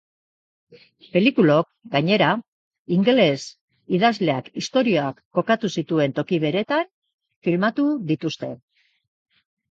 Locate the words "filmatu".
7.49-7.85